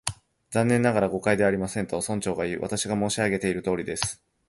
[0.49, 2.61] 「残念ながら、誤解ではありません」と、村長がいう。
[2.65, 4.19] 「私が申し上げているとおりです」